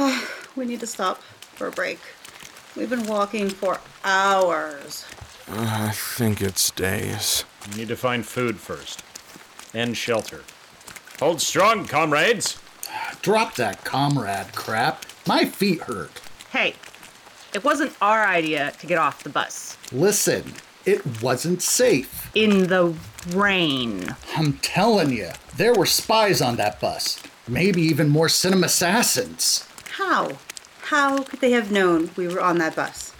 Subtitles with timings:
[0.56, 1.98] we need to stop for a break.
[2.76, 5.04] We've been walking for hours.
[5.48, 7.44] I think it's days.
[7.68, 9.02] We need to find food first.
[9.74, 10.42] And shelter.
[11.18, 12.58] Hold strong, comrades!
[13.20, 15.04] Drop that comrade crap.
[15.26, 16.20] My feet hurt.
[16.50, 16.74] Hey,
[17.52, 19.76] it wasn't our idea to get off the bus.
[19.92, 20.54] Listen,
[20.86, 22.30] it wasn't safe.
[22.34, 22.94] In the
[23.28, 24.16] rain.
[24.36, 27.22] I'm telling you, there were spies on that bus.
[27.46, 29.66] Maybe even more cinema assassins.
[29.92, 30.38] How?
[30.82, 33.10] How could they have known we were on that bus?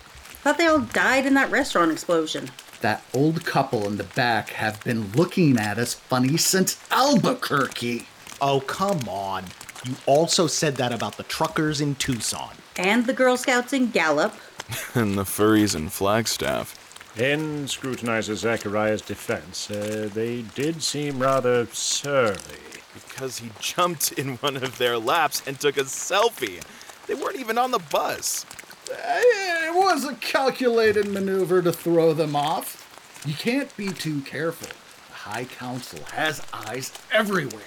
[0.43, 2.51] Thought they all died in that restaurant explosion.
[2.81, 8.07] That old couple in the back have been looking at us funny since Albuquerque.
[8.41, 9.45] Oh, come on.
[9.85, 12.55] You also said that about the truckers in Tucson.
[12.77, 14.35] And the Girl Scouts in Gallup.
[14.95, 16.77] And the furries in Flagstaff.
[17.19, 22.70] In Scrutinizer Zachariah's defense, uh, they did seem rather surly.
[22.95, 26.63] Because he jumped in one of their laps and took a selfie.
[27.07, 28.45] They weren't even on the bus.
[28.89, 33.23] It was a calculated maneuver to throw them off.
[33.27, 34.69] You can't be too careful.
[35.09, 37.63] The High Council has eyes everywhere.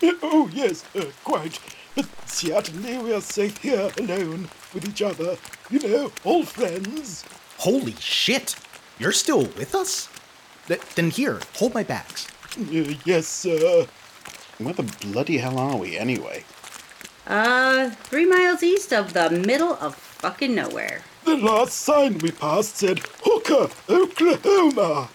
[0.22, 1.58] Oh, yes, uh, quite.
[1.96, 5.36] But certainly we are safe here alone with each other.
[5.70, 7.24] You know, all friends.
[7.56, 8.54] Holy shit!
[9.00, 10.08] You're still with us?
[10.68, 12.28] Th- then here, hold my bags.
[12.56, 13.86] Uh, yes, sir.
[14.58, 16.44] Where the bloody hell are we, anyway?
[17.26, 21.02] Uh, three miles east of the middle of fucking nowhere.
[21.24, 25.10] The last sign we passed said Hooker, Oklahoma.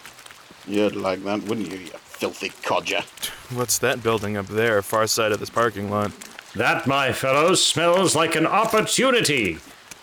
[0.66, 3.02] You'd like that, wouldn't you, you filthy codger?
[3.50, 6.12] What's that building up there, far side of this parking lot?
[6.54, 9.58] That, my fellows, smells like an opportunity.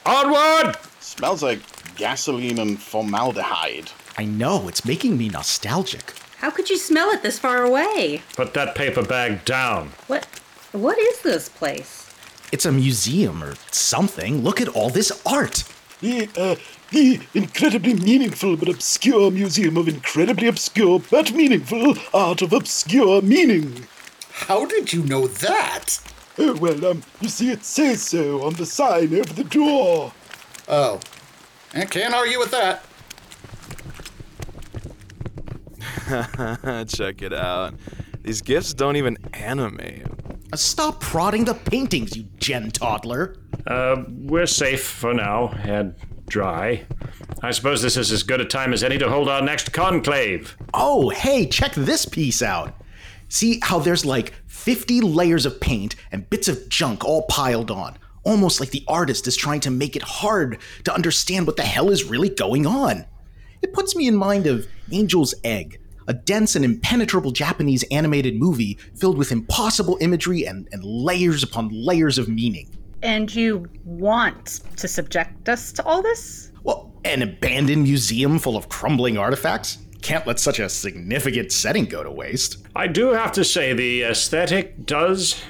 [0.06, 0.76] Onward!
[1.00, 1.62] Smells like
[1.96, 3.90] gasoline and formaldehyde.
[4.18, 6.14] I know, it's making me nostalgic.
[6.42, 8.24] How could you smell it this far away?
[8.36, 9.92] Put that paper bag down.
[10.08, 10.26] What?
[10.72, 12.12] What is this place?
[12.52, 14.42] It's a museum or something.
[14.42, 15.64] Look at all this art.
[16.00, 16.56] The, uh,
[16.90, 23.86] the incredibly meaningful but obscure museum of incredibly obscure but meaningful art of obscure meaning.
[24.32, 26.00] How did you know that?
[26.40, 30.12] Oh, well, um, you see, it says so on the sign over the door.
[30.68, 31.00] Oh,
[31.76, 32.84] I can't argue with that.
[36.88, 37.74] Check it out.
[38.22, 40.06] These gifts don't even animate.
[40.52, 43.38] Uh, Stop prodding the paintings, you gen toddler.
[43.66, 45.96] Uh, we're safe for now and
[46.28, 46.86] dry.
[47.42, 50.56] I suppose this is as good a time as any to hold our next conclave.
[50.74, 52.76] Oh, hey, check this piece out.
[53.30, 57.98] See how there's like 50 layers of paint and bits of junk all piled on.
[58.24, 61.90] Almost like the artist is trying to make it hard to understand what the hell
[61.90, 63.06] is really going on.
[63.62, 68.78] It puts me in mind of Angel's Egg, a dense and impenetrable Japanese animated movie
[68.96, 72.70] filled with impossible imagery and, and layers upon layers of meaning.
[73.04, 76.52] And you want to subject us to all this?
[76.64, 79.80] Well, an abandoned museum full of crumbling artifacts?
[80.02, 82.58] Can't let such a significant setting go to waste.
[82.76, 85.42] I do have to say, the aesthetic does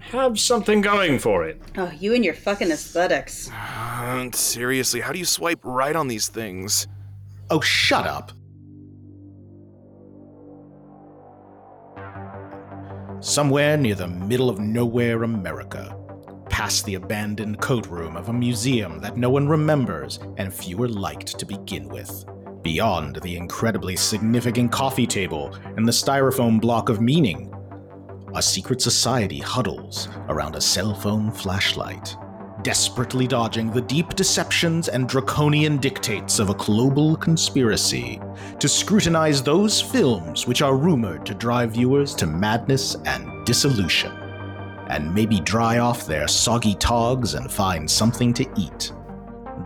[0.00, 1.60] have something going for it.
[1.76, 3.50] Oh, you and your fucking aesthetics.
[3.50, 6.86] Uh, seriously, how do you swipe right on these things?
[7.50, 8.32] Oh, shut up.
[13.24, 15.96] Somewhere near the middle of nowhere America,
[16.50, 21.38] past the abandoned coat room of a museum that no one remembers and fewer liked
[21.38, 22.26] to begin with,
[22.60, 27.50] beyond the incredibly significant coffee table and the styrofoam block of meaning,
[28.34, 32.18] a secret society huddles around a cell phone flashlight,
[32.64, 38.18] desperately dodging the deep deceptions and draconian dictates of a global conspiracy
[38.58, 44.10] to scrutinize those films which are rumored to drive viewers to madness and dissolution,
[44.88, 48.92] and maybe dry off their soggy togs and find something to eat.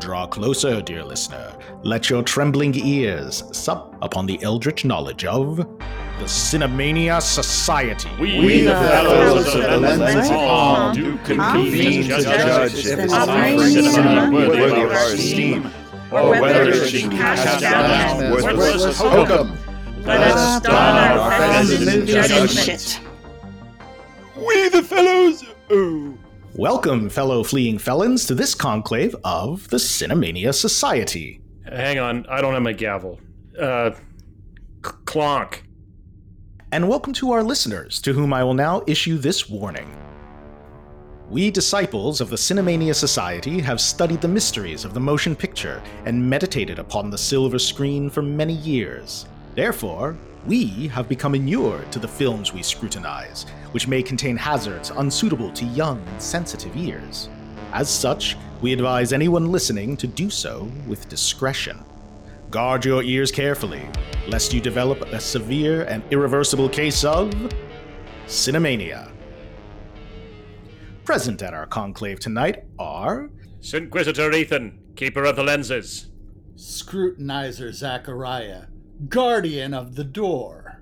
[0.01, 1.57] Draw closer, dear listener.
[1.83, 5.67] Let your trembling ears sup upon the eldritch knowledge of
[6.19, 8.11] the Cinemania Society.
[8.19, 13.13] We, the fellows of the Lenses Hall do convene to judge if if the the
[13.15, 15.67] offering cinema cinema worthy worthy of of our our esteem,
[16.11, 18.99] or or whether whether it it should should cast cast down down as worthless worthless
[18.99, 19.59] hokum.
[20.05, 22.51] Let us start our friends in judgment.
[22.51, 23.01] judgment.
[24.37, 25.45] We the fellows.
[25.71, 26.19] Oh.
[26.55, 31.41] Welcome, fellow fleeing felons, to this conclave of the Cinemania Society.
[31.65, 33.21] Hang on, I don't have my gavel.
[33.61, 33.91] Uh,
[34.83, 35.61] clonk.
[36.71, 39.91] And welcome to our listeners, to whom I will now issue this warning.
[41.31, 46.29] We disciples of the Cinemania Society have studied the mysteries of the motion picture and
[46.29, 49.25] meditated upon the silver screen for many years.
[49.55, 50.15] Therefore,
[50.47, 55.65] we have become inured to the films we scrutinize, which may contain hazards unsuitable to
[55.65, 57.31] young and sensitive ears.
[57.73, 61.83] As such, we advise anyone listening to do so with discretion.
[62.51, 63.87] Guard your ears carefully,
[64.27, 67.31] lest you develop a severe and irreversible case of
[68.27, 69.13] cinemania.
[71.05, 73.29] Present at our conclave tonight are
[73.75, 76.11] Inquisitor Ethan, keeper of the lenses.
[76.57, 78.65] Scrutinizer Zachariah,
[79.09, 80.81] guardian of the door.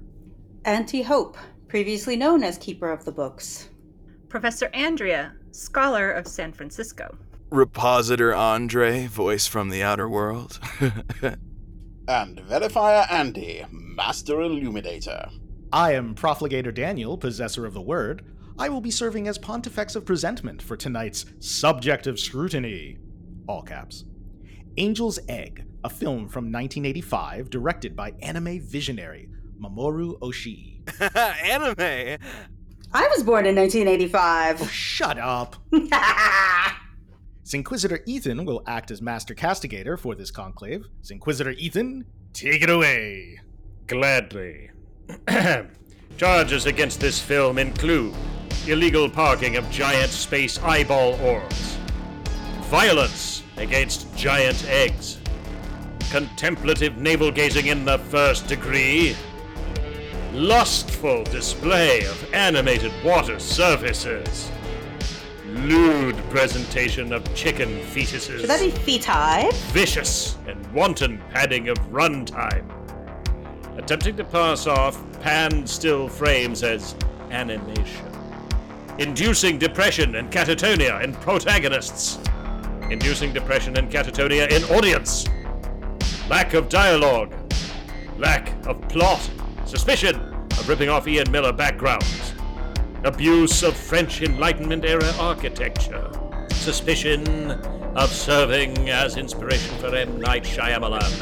[0.65, 1.37] Auntie Hope,
[1.67, 3.71] previously known as Keeper of the Books.
[4.29, 7.17] Professor Andrea, scholar of San Francisco.
[7.51, 10.61] Repositor Andre, voice from the outer world.
[12.09, 15.29] And Verifier Andy, Master Illuminator.
[15.73, 18.25] I am Profligator Daniel, possessor of the word.
[18.59, 22.99] I will be serving as Pontifex of Presentment for tonight's Subjective Scrutiny.
[23.49, 24.05] All caps.
[24.79, 29.29] Angel's Egg, a film from 1985 directed by anime visionary
[29.61, 30.83] Mamoru Oshii.
[31.45, 32.19] Anime.
[32.93, 34.71] I was born in 1985.
[34.71, 35.57] Shut up!
[37.55, 40.87] Inquisitor Ethan will act as Master Castigator for this conclave.
[41.11, 43.39] Inquisitor Ethan, take it away.
[43.87, 44.71] Gladly.
[46.17, 48.15] Charges against this film include
[48.67, 51.79] illegal parking of giant space eyeball orbs,
[52.63, 55.19] violence against giant eggs,
[56.11, 59.15] contemplative navel gazing in the first degree,
[60.33, 64.51] lustful display of animated water surfaces,
[65.65, 69.53] lewd presentation of chicken fetuses Should that be feti?
[69.73, 72.65] vicious and wanton padding of runtime.
[73.79, 76.95] Attempting to pass off pan still frames as
[77.31, 78.07] animation.
[78.99, 82.19] Inducing depression and catatonia in protagonists.
[82.91, 85.27] Inducing depression and catatonia in audience.
[86.31, 87.35] Lack of dialogue.
[88.17, 89.29] Lack of plot.
[89.67, 92.26] Suspicion of ripping off Ian Miller backgrounds.
[93.05, 96.11] Abuse of French Enlightenment era architecture.
[96.51, 97.51] Suspicion
[97.95, 100.21] of serving as inspiration for M.
[100.21, 101.13] Night Shyamalan.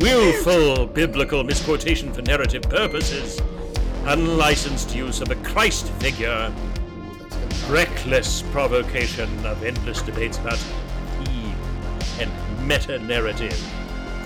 [0.00, 3.40] Willful biblical misquotation for narrative purposes.
[4.04, 6.52] Unlicensed use of a Christ figure.
[7.68, 10.58] Reckless provocation of endless debates about
[11.24, 11.54] theme
[12.20, 12.30] and
[12.66, 13.60] meta narrative.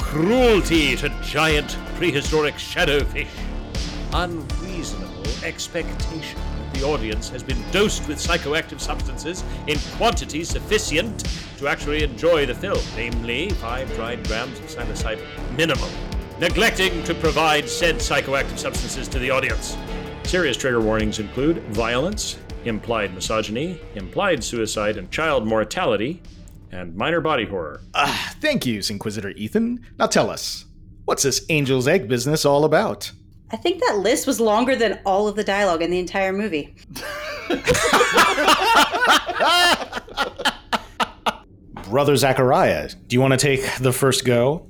[0.01, 3.29] Cruelty to giant prehistoric shadowfish.
[4.13, 4.70] Unreasonable
[5.45, 11.27] expectation that the audience has been dosed with psychoactive substances in quantity sufficient
[11.59, 15.91] to actually enjoy the film, namely 5 dried grams of psilocybin minimum.
[16.39, 19.77] Neglecting to provide said psychoactive substances to the audience.
[20.25, 26.23] Serious trigger warnings include violence, implied misogyny, implied suicide and child mortality,
[26.73, 27.81] and minor body horror.
[27.95, 29.85] Ah, thank you, Inquisitor Ethan.
[29.99, 30.65] Now tell us,
[31.05, 33.11] what's this Angel's Egg business all about?
[33.53, 36.75] I think that list was longer than all of the dialogue in the entire movie.
[41.89, 44.67] Brother Zachariah, do you want to take the first go?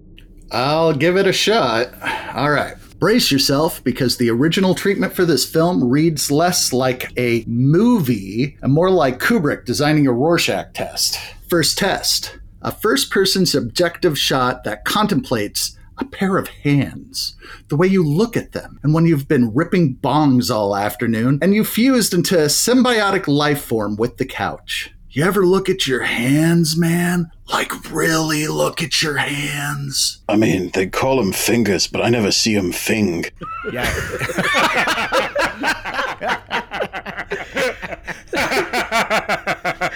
[0.50, 1.88] I'll give it a shot.
[2.35, 2.75] All right.
[2.99, 8.73] Brace yourself because the original treatment for this film reads less like a movie and
[8.73, 11.19] more like Kubrick designing a Rorschach test.
[11.49, 17.37] First test a first person subjective shot that contemplates a pair of hands,
[17.69, 21.55] the way you look at them, and when you've been ripping bongs all afternoon and
[21.55, 24.92] you fused into a symbiotic life form with the couch.
[25.12, 27.33] You ever look at your hands, man?
[27.49, 30.23] Like, really look at your hands?
[30.28, 33.25] I mean, they call them fingers, but I never see them fing.
[33.73, 33.90] Yeah.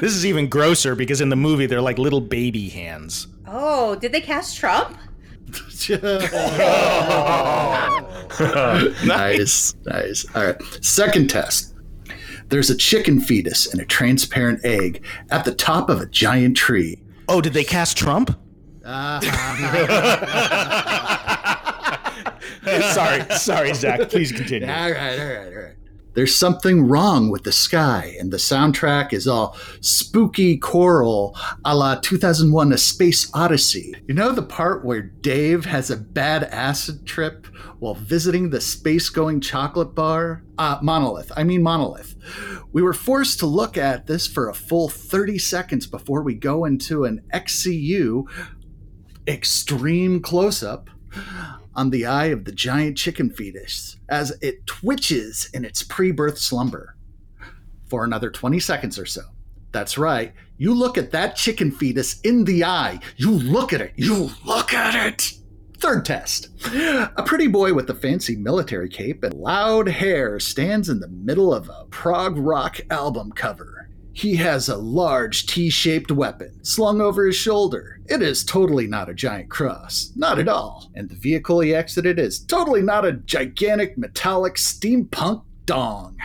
[0.00, 3.28] this is even grosser because in the movie they're like little baby hands.
[3.46, 4.96] Oh, did they cast Trump?
[9.04, 10.26] nice, nice.
[10.34, 10.62] All right.
[10.84, 11.74] Second test.
[12.48, 17.00] There's a chicken fetus in a transparent egg at the top of a giant tree.
[17.28, 18.36] Oh, did they cast Trump?
[18.84, 19.20] Uh-huh.
[22.92, 24.08] sorry, sorry, Zach.
[24.08, 24.68] Please continue.
[24.68, 25.74] All right, all right, all right.
[26.14, 31.96] There's something wrong with the sky, and the soundtrack is all spooky choral a la
[31.96, 33.94] 2001 A Space Odyssey.
[34.08, 37.46] You know the part where Dave has a bad acid trip
[37.78, 40.42] while visiting the space going chocolate bar?
[40.58, 41.32] Uh, Monolith.
[41.36, 42.16] I mean, Monolith.
[42.72, 46.64] We were forced to look at this for a full 30 seconds before we go
[46.64, 48.24] into an XCU
[49.26, 50.90] extreme close up
[51.74, 56.38] on the eye of the giant chicken fetus as it twitches in its pre birth
[56.38, 56.96] slumber
[57.88, 59.22] for another 20 seconds or so.
[59.72, 60.32] That's right.
[60.58, 63.00] You look at that chicken fetus in the eye.
[63.16, 63.92] You look at it.
[63.96, 65.32] You look at it.
[65.78, 66.48] Third test.
[66.74, 71.54] A pretty boy with a fancy military cape and loud hair stands in the middle
[71.54, 73.79] of a prog rock album cover.
[74.12, 78.00] He has a large T shaped weapon slung over his shoulder.
[78.06, 80.12] It is totally not a giant cross.
[80.16, 80.90] Not at all.
[80.94, 86.16] And the vehicle he exited is totally not a gigantic metallic steampunk dong.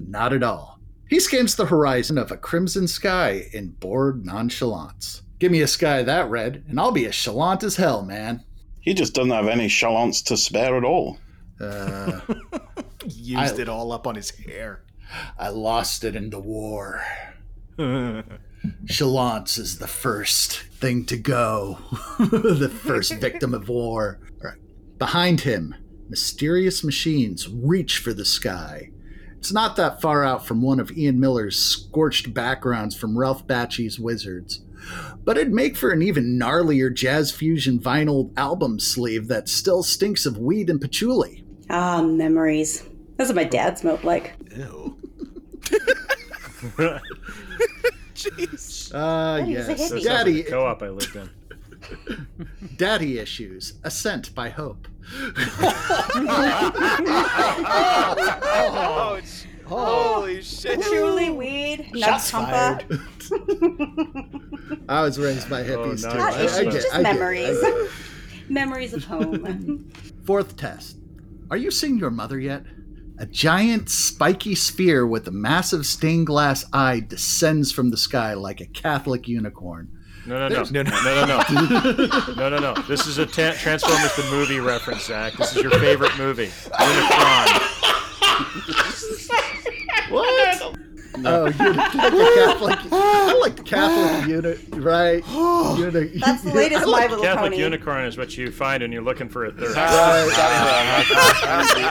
[0.00, 0.80] Not at all.
[1.08, 5.22] He scans the horizon of a crimson sky in bored nonchalance.
[5.38, 8.42] Give me a sky that red, and I'll be as chalant as hell, man.
[8.80, 11.18] He just doesn't have any chalants to spare at all.
[11.60, 12.20] Uh,
[13.06, 14.82] Used I- it all up on his hair.
[15.38, 17.02] I lost it in the war.
[18.86, 21.78] Chalance is the first thing to go,
[22.18, 24.18] the first victim of war.
[24.42, 24.58] All right.
[24.98, 25.74] Behind him,
[26.08, 28.90] mysterious machines reach for the sky.
[29.38, 33.98] It's not that far out from one of Ian Miller's scorched backgrounds from Ralph Bakshi's
[34.00, 34.62] Wizards.
[35.24, 40.26] But it'd make for an even gnarlier jazz fusion vinyl album sleeve that still stinks
[40.26, 41.44] of weed and patchouli.
[41.70, 42.84] Ah, memories.
[43.16, 44.34] That's what my dad smelled like.
[44.56, 44.97] Ew.
[48.14, 48.90] Jeez.
[48.94, 49.68] Ah, Daddy's a yes.
[49.68, 49.76] hippie.
[49.78, 51.30] Sounds like Daddy, the co-op I lived in.
[52.76, 54.88] Daddy Issues, Ascent by Hope.
[58.60, 60.80] Oh, it's, holy shit.
[60.80, 63.00] Patchouli, weed, Shots nut fired.
[64.88, 66.18] I was raised by hippies Oh, too.
[66.18, 66.34] nice.
[66.34, 67.64] I- I It's get- just I get it, memories.
[68.48, 69.90] Memories of home.
[70.24, 70.96] Fourth test.
[71.50, 72.64] Are you seeing your mother yet?
[73.20, 78.60] A giant spiky sphere with a massive stained glass eye descends from the sky like
[78.60, 79.88] a Catholic unicorn.
[80.26, 82.74] No, no, no, There's- no, no, no, no, no, no, no.
[82.82, 85.32] This is a ta- Transformers the movie reference, Zach.
[85.34, 87.74] This is your favorite movie, Unicron.
[90.10, 90.76] What?
[91.24, 92.78] Oh, you like the Catholic.
[92.92, 95.26] I like the Catholic unit, right?
[95.78, 97.62] Uni- That's the latest I My like- Little Catholic Pony.
[97.62, 99.74] Unicorn is what you find when you're looking for a third.
[99.76, 100.32] Right.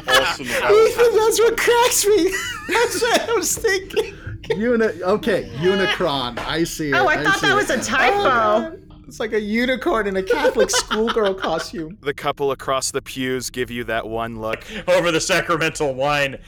[0.07, 0.45] awesome.
[0.47, 2.31] That's what cracks me.
[2.67, 4.13] That's what I was thinking.
[4.55, 6.37] Uni- okay, Unicron.
[6.39, 6.93] I see it.
[6.95, 7.55] Oh, I thought see that it.
[7.55, 8.79] was a oh, typo.
[9.07, 11.97] It's like a unicorn in a Catholic schoolgirl costume.
[12.01, 14.65] The couple across the pews give you that one look.
[14.85, 16.39] Over the sacramental wine.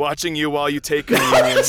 [0.00, 1.56] Watching you while you take communion.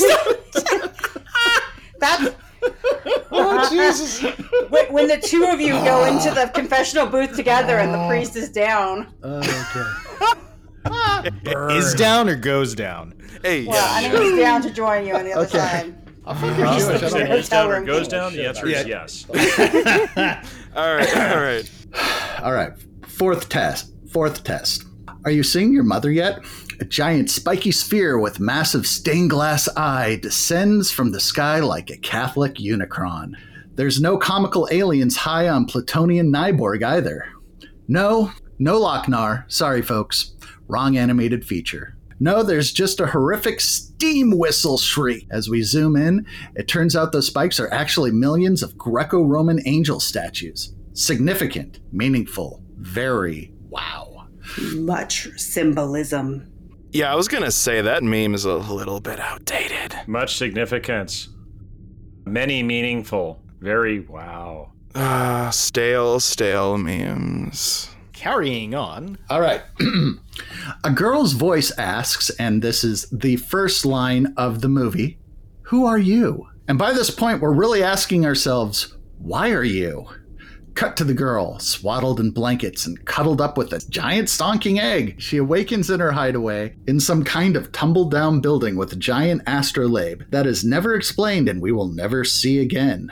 [2.00, 2.30] That's
[2.64, 4.22] Oh, oh Jesus!
[4.70, 8.08] when, when the two of you go into the confessional booth together and the oh.
[8.08, 9.14] priest is down.
[9.22, 9.84] Oh, okay.
[11.78, 13.14] Is down or goes down?
[13.44, 14.12] hey, Well, I yeah.
[14.12, 15.58] think he's down to join you on the other Okay.
[15.58, 15.94] side.
[16.26, 17.04] I'm fucking Jewish.
[17.04, 17.36] I Is don't it know.
[17.36, 18.32] is down or goes down?
[18.34, 19.26] The answer is yes.
[20.76, 21.70] All right, all right.
[22.44, 22.72] All right.
[23.08, 23.92] Fourth test.
[24.10, 24.86] Fourth test.
[25.24, 26.44] Are you seeing your mother yet?
[26.80, 31.98] A giant spiky sphere with massive stained glass eye descends from the sky like a
[31.98, 33.36] Catholic unicron.
[33.76, 37.28] There's no comical aliens high on Plutonian Nyborg either.
[37.88, 39.46] No, no Loc-Nar.
[39.48, 40.34] Sorry, folks.
[40.68, 41.98] Wrong animated feature.
[42.20, 45.28] No, there's just a horrific steam whistle shriek.
[45.30, 46.26] As we zoom in,
[46.56, 50.74] it turns out those spikes are actually millions of Greco Roman angel statues.
[50.94, 54.11] Significant, meaningful, very wow.
[54.76, 56.48] Much symbolism.
[56.92, 59.96] Yeah, I was gonna say that meme is a little bit outdated.
[60.08, 61.30] Much significance.
[62.26, 63.42] Many meaningful.
[63.60, 64.72] Very wow.
[64.96, 67.90] Ah, stale, stale memes.
[68.14, 69.18] Carrying on.
[69.30, 69.62] All right.
[70.84, 75.18] a girl's voice asks, and this is the first line of the movie
[75.64, 76.48] Who are you?
[76.68, 80.08] And by this point, we're really asking ourselves, Why are you?
[80.74, 85.22] Cut to the girl, swaddled in blankets and cuddled up with a giant stonking egg.
[85.22, 89.44] She awakens in her hideaway in some kind of tumbled down building with a giant
[89.46, 93.12] astrolabe that is never explained and we will never see again.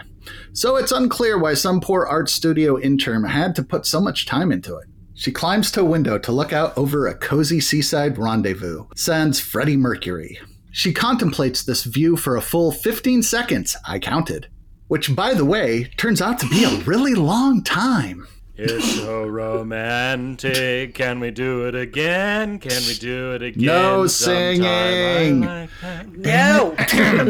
[0.54, 4.52] So it's unclear why some poor art studio intern had to put so much time
[4.52, 4.88] into it.
[5.14, 9.76] She climbs to a window to look out over a cozy seaside rendezvous, sans Freddie
[9.76, 10.40] Mercury.
[10.72, 14.48] She contemplates this view for a full 15 seconds, I counted.
[14.90, 18.28] Which, by the way, turns out to be a really long time.
[18.62, 20.94] It's so romantic.
[20.94, 22.60] Can we do it again?
[22.60, 23.66] Can we do it again?
[23.66, 24.56] No sometime?
[24.58, 25.42] Singing.
[25.42, 26.10] like that.
[26.12, 26.76] No!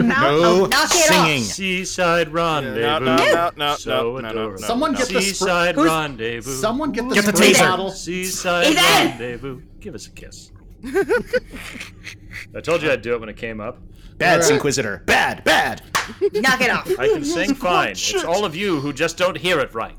[0.09, 1.43] No knock it singing.
[1.43, 2.81] Seaside rendezvous.
[2.81, 4.57] No, no, no, no, so no, no, no, no.
[4.57, 6.55] Someone get the spr- Seaside Who's- rendezvous.
[6.55, 7.59] Someone get the, Get the taser.
[7.59, 7.91] bottle.
[7.91, 9.09] Seaside Ethan!
[9.09, 9.61] rendezvous.
[9.81, 10.51] Give us a kiss.
[12.55, 13.77] I told you I'd do it when it came up.
[14.19, 14.51] Bad Alright.
[14.51, 15.01] Inquisitor.
[15.05, 15.81] Bad, bad.
[16.33, 16.87] knock it off.
[16.99, 17.91] I can sing fine.
[17.91, 19.95] It's all of you who just don't hear it right.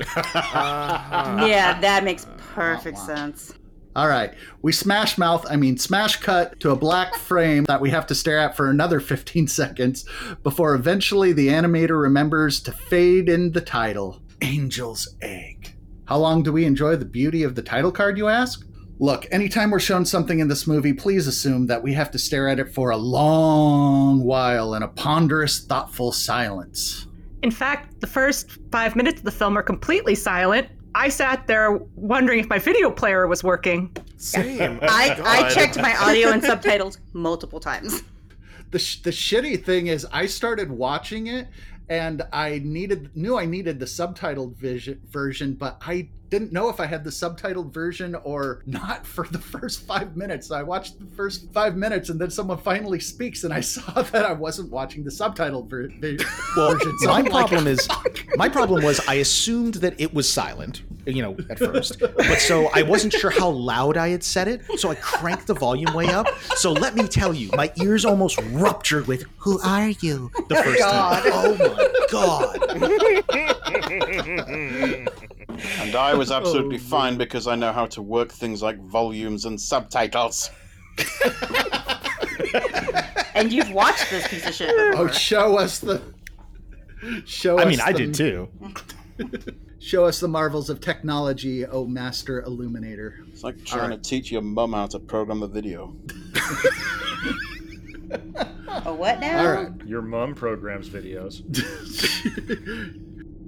[0.24, 3.54] Yeah, that makes perfect sense.
[3.96, 4.32] All right.
[4.62, 8.14] We smash mouth, I mean, smash cut to a black frame that we have to
[8.14, 10.04] stare at for another 15 seconds
[10.42, 15.74] before eventually the animator remembers to fade in the title Angel's Egg.
[16.06, 18.66] How long do we enjoy the beauty of the title card, you ask?
[19.00, 22.48] Look, anytime we're shown something in this movie, please assume that we have to stare
[22.48, 27.06] at it for a long while in a ponderous, thoughtful silence.
[27.42, 30.68] In fact, the first five minutes of the film are completely silent.
[30.94, 33.96] I sat there wondering if my video player was working.
[34.18, 34.78] Same.
[34.82, 38.02] I, I checked my audio and subtitles multiple times.
[38.70, 41.48] the sh- the shitty thing is I started watching it
[41.88, 46.78] and I needed knew I needed the subtitled vision, version, but I didn't know if
[46.80, 50.46] I had the subtitled version or not for the first five minutes.
[50.46, 54.02] So I watched the first five minutes, and then someone finally speaks, and I saw
[54.02, 56.16] that I wasn't watching the subtitled ver- vi-
[56.54, 56.98] version.
[57.00, 57.88] So my I'm like, problem is
[58.36, 61.98] my problem was I assumed that it was silent, you know, at first.
[62.00, 65.54] But so I wasn't sure how loud I had set it, so I cranked the
[65.54, 66.28] volume way up.
[66.56, 70.80] So let me tell you, my ears almost ruptured with "Who are you?" the first
[70.80, 71.22] time.
[71.26, 72.58] Oh my god!
[75.78, 78.78] And I was oh, absolutely Oh, fine because I know how to work things like
[78.78, 80.50] volumes and subtitles.
[83.40, 86.02] And you've watched this piece of shit oh, show us the.
[87.24, 88.48] Show I us mean, I the- did too.
[89.82, 93.20] Show us the marvels of technology, oh master illuminator.
[93.32, 95.96] It's like trying to teach your mum how to program a video.
[98.84, 99.38] A what now?
[99.40, 99.86] All right.
[99.86, 101.40] Your mom programs videos.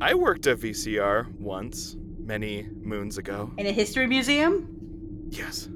[0.01, 1.97] I worked a VCR once,
[2.33, 3.51] many moons ago.
[3.59, 5.29] In a history museum?
[5.29, 5.69] Yes.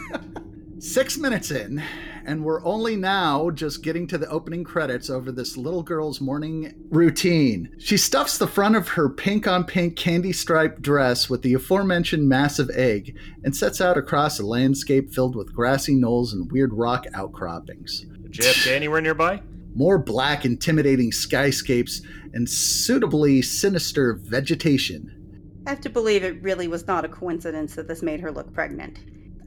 [0.78, 1.82] Six minutes in,
[2.24, 6.72] and we're only now just getting to the opening credits over this little girl's morning
[6.88, 7.70] routine.
[7.78, 12.26] She stuffs the front of her pink on pink candy striped dress with the aforementioned
[12.26, 17.04] massive egg and sets out across a landscape filled with grassy knolls and weird rock
[17.12, 18.06] outcroppings.
[18.30, 19.42] JFK anywhere nearby?
[19.74, 22.00] More black, intimidating skyscapes
[22.32, 25.23] and suitably sinister vegetation.
[25.66, 28.52] I have to believe it really was not a coincidence that this made her look
[28.52, 28.98] pregnant.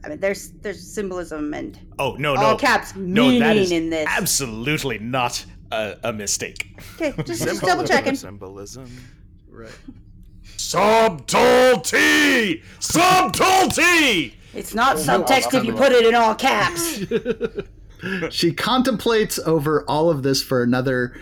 [0.04, 3.72] I mean, there's there's symbolism and Oh no, no, all caps no, meaning that is
[3.72, 4.06] in this.
[4.08, 6.80] absolutely not a, a mistake.
[6.94, 8.14] okay, just, just double checking.
[8.14, 8.90] Symbolism.
[9.50, 9.70] Right.
[10.56, 12.62] Subtlety!
[12.80, 14.34] Subtlety!
[14.54, 17.00] It's not oh, subtext if you put it in all caps.
[18.30, 21.20] She contemplates over all of this for another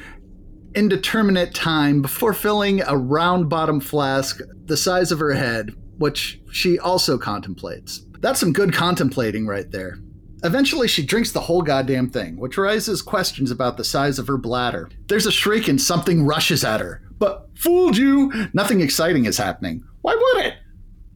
[0.76, 6.78] indeterminate time before filling a round bottom flask the size of her head, which she
[6.78, 8.02] also contemplates.
[8.20, 9.98] That's some good contemplating right there.
[10.44, 14.36] Eventually, she drinks the whole goddamn thing, which raises questions about the size of her
[14.36, 14.90] bladder.
[15.06, 17.02] There's a shriek and something rushes at her.
[17.18, 18.30] But, fooled you!
[18.52, 19.82] Nothing exciting is happening.
[20.02, 20.54] Why would it?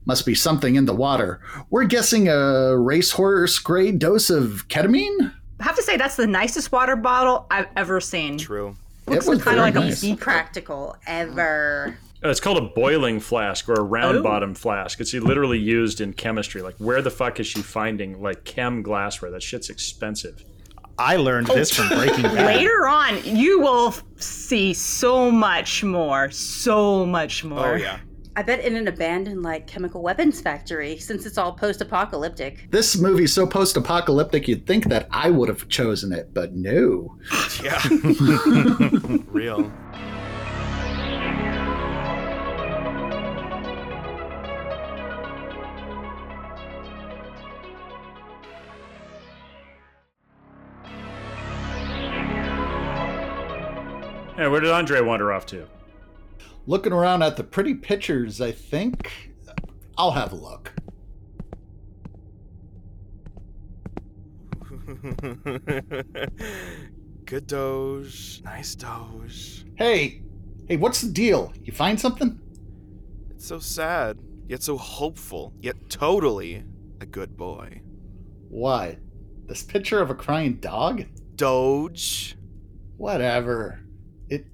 [0.05, 1.39] Must be something in the water.
[1.69, 5.31] We're guessing a racehorse grade dose of ketamine?
[5.59, 8.39] I have to say that's the nicest water bottle I've ever seen.
[8.39, 8.75] True.
[9.07, 10.01] It was kinda like a nice.
[10.01, 11.97] Be practical ever.
[12.23, 14.99] Uh, It's called a boiling flask or a round bottom flask.
[14.99, 16.61] It's literally used in chemistry.
[16.61, 19.31] Like, where the fuck is she finding like chem glassware?
[19.31, 20.43] That shit's expensive.
[20.99, 22.45] I learned this from Breaking Bad.
[22.45, 27.73] Later on, you will see so much more, so much more.
[27.73, 27.97] Oh yeah.
[28.33, 32.71] I bet in an abandoned like chemical weapons factory, since it's all post-apocalyptic.
[32.71, 37.17] This movie's so post apocalyptic, you'd think that I would have chosen it, but no.
[37.61, 37.81] Yeah.
[39.27, 39.69] Real.
[54.37, 55.67] Hey, where did Andre wander off to?
[56.67, 59.31] Looking around at the pretty pictures, I think
[59.97, 60.73] I'll have a look.
[67.25, 68.41] Good doge.
[68.43, 69.65] Nice doge.
[69.75, 70.21] Hey,
[70.67, 71.53] hey, what's the deal?
[71.63, 72.39] You find something?
[73.31, 76.63] It's so sad, yet so hopeful, yet totally
[76.99, 77.81] a good boy.
[78.49, 78.97] What?
[79.47, 81.05] This picture of a crying dog?
[81.35, 82.35] Doge.
[82.97, 83.79] Whatever.
[84.29, 84.45] It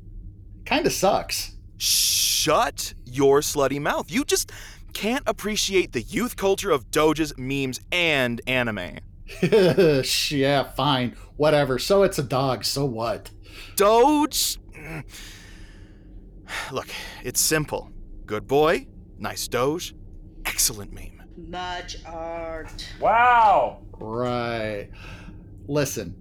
[0.65, 1.56] kind of sucks.
[1.77, 4.11] Shut your slutty mouth.
[4.11, 4.51] You just
[4.93, 8.99] can't appreciate the youth culture of doges, memes, and anime.
[9.41, 11.15] yeah, fine.
[11.35, 11.77] Whatever.
[11.79, 12.65] So it's a dog.
[12.65, 13.29] So what?
[13.75, 14.57] Doge.
[16.71, 16.87] Look,
[17.23, 17.91] it's simple.
[18.25, 18.87] Good boy,
[19.17, 19.95] nice doge,
[20.45, 21.23] excellent meme.
[21.37, 22.87] Much art.
[22.99, 23.81] Wow!
[23.99, 24.89] Right.
[25.67, 26.15] Listen,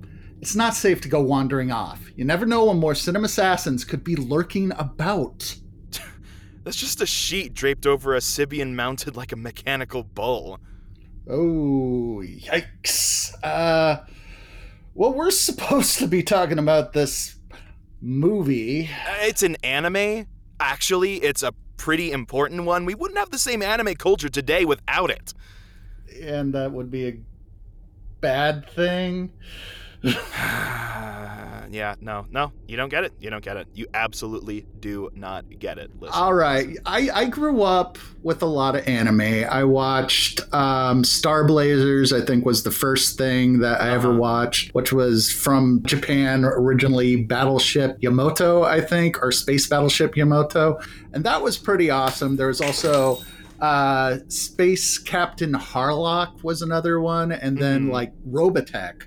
[0.47, 2.09] it's not safe to go wandering off.
[2.15, 5.57] You never know when more cinema assassins could be lurking about.
[6.63, 10.61] That's just a sheet draped over a Sybian mounted like a mechanical bull.
[11.29, 13.35] Oh, yikes.
[13.43, 14.05] Uh,
[14.95, 17.35] well, we're supposed to be talking about this
[18.01, 18.85] movie.
[18.85, 20.29] Uh, It's an anime.
[20.61, 22.85] Actually, it's a pretty important one.
[22.85, 25.35] We wouldn't have the same anime culture today without it.
[26.23, 27.19] And that would be a
[28.21, 29.33] bad thing.
[31.71, 33.13] yeah, no, no, you don't get it.
[33.21, 33.67] You don't get it.
[33.75, 35.91] You absolutely do not get it.
[36.01, 36.15] Listen.
[36.19, 36.77] All right.
[36.87, 39.21] I, I grew up with a lot of anime.
[39.51, 44.19] I watched um, Star Blazers, I think was the first thing that I ever Uh-huh.
[44.19, 50.79] watched, which was from Japan, originally Battleship Yamato, I think, or Space Battleship Yamato.
[51.13, 52.37] And that was pretty awesome.
[52.37, 53.19] There was also
[53.59, 57.33] uh, Space Captain Harlock was another one.
[57.33, 57.91] And then Mhm.
[57.93, 59.05] like Robotech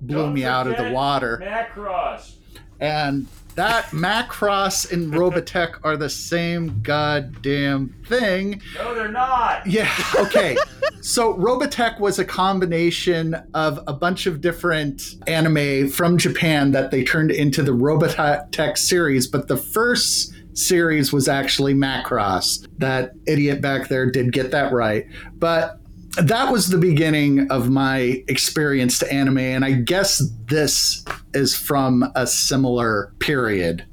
[0.00, 1.40] blew me out of the water.
[1.42, 2.34] Macross.
[2.80, 8.62] And that Macross and Robotech are the same goddamn thing.
[8.76, 9.66] No, they're not.
[9.66, 10.56] Yeah, okay.
[11.00, 17.04] so Robotech was a combination of a bunch of different anime from Japan that they
[17.04, 22.66] turned into the Robotech series, but the first series was actually Macross.
[22.78, 25.06] That idiot back there did get that right.
[25.34, 25.79] But
[26.16, 32.04] that was the beginning of my experience to anime, and I guess this is from
[32.14, 33.84] a similar period.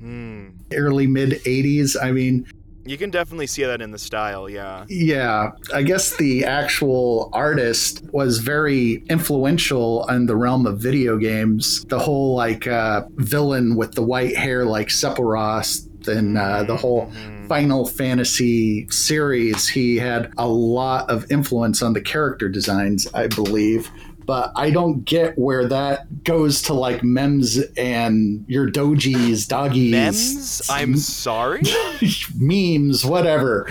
[0.00, 0.48] Hmm.
[0.74, 1.96] Early mid 80s.
[2.02, 2.46] I mean,
[2.84, 4.84] You can definitely see that in the style, yeah.
[4.88, 11.84] yeah, I guess the actual artist was very influential in the realm of video games.
[11.84, 17.06] The whole like uh, villain with the white hair, like Sephiroth, and uh, the whole
[17.14, 17.48] Mhm.
[17.48, 23.90] Final Fantasy series, he had a lot of influence on the character designs, I believe.
[24.24, 30.62] But I don't get where that goes to like memes and your dojis, doggies, Mems?
[30.70, 31.62] I'm sorry?
[32.38, 33.68] memes, whatever.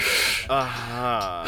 [0.50, 1.48] Uh-huh.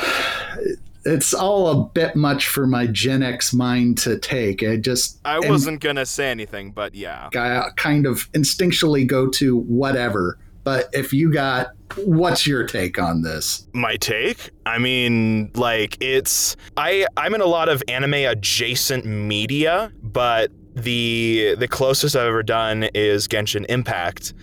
[1.05, 4.63] it's all a bit much for my Gen X mind to take.
[4.63, 7.27] I just I wasn't gonna say anything, but yeah.
[7.35, 10.37] I kind of instinctually go to whatever.
[10.63, 13.67] But if you got, what's your take on this?
[13.73, 14.49] my take?
[14.65, 21.55] I mean like it's i i'm in a lot of anime adjacent media but the
[21.59, 24.33] the closest i've ever done is genshin impact.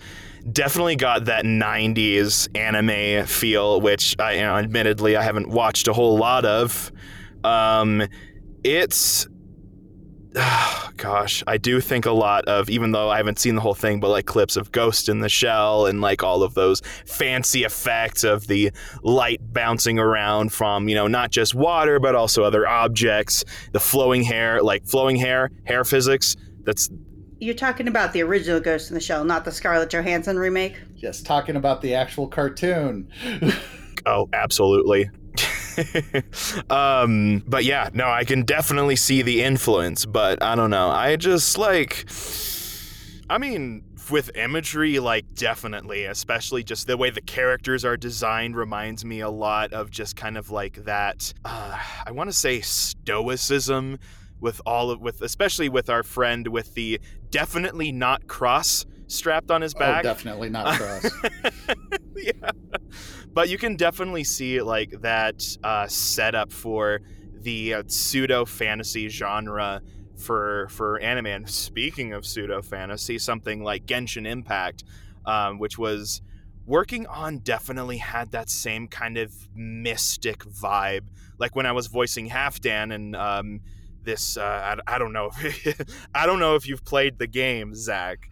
[0.51, 5.93] Definitely got that 90s anime feel which i you know admittedly i haven't watched a
[5.93, 6.91] whole lot of.
[7.43, 8.03] Um
[8.63, 9.27] it's
[10.97, 13.99] gosh i do think a lot of even though i haven't seen the whole thing
[13.99, 18.23] but like clips of ghost in the shell and like all of those fancy effects
[18.23, 18.71] of the
[19.03, 24.23] light bouncing around from you know not just water but also other objects the flowing
[24.23, 26.89] hair like flowing hair hair physics that's
[27.39, 30.79] You're talking about the original Ghost in the Shell, not the Scarlett Johansson remake.
[30.95, 33.09] Yes, talking about the actual cartoon.
[34.05, 35.09] oh absolutely
[36.69, 41.15] um but yeah no i can definitely see the influence but i don't know i
[41.15, 42.05] just like
[43.29, 49.05] i mean with imagery like definitely especially just the way the characters are designed reminds
[49.05, 53.97] me a lot of just kind of like that uh, i want to say stoicism
[54.41, 59.61] with all of with especially with our friend with the definitely not cross strapped on
[59.61, 61.11] his back Oh, definitely not cross.
[62.15, 62.50] yeah.
[63.33, 67.01] But you can definitely see like that uh, setup for
[67.33, 69.81] the uh, pseudo fantasy genre
[70.17, 71.27] for for anime.
[71.27, 74.83] And speaking of pseudo fantasy, something like Genshin Impact,
[75.25, 76.21] um, which was
[76.65, 81.05] working on, definitely had that same kind of mystic vibe.
[81.37, 83.61] Like when I was voicing Halfdan and um,
[84.03, 85.81] this, uh, I, I don't know, if,
[86.13, 88.29] I don't know if you've played the game, Zach.